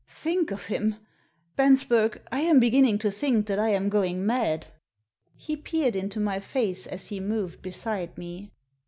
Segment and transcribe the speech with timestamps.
[0.07, 0.95] "Think of him!
[1.59, 4.65] Bensbei^, I am beginning to think that I am going mad."
[5.37, 8.51] He peered into my face as he moved beside me.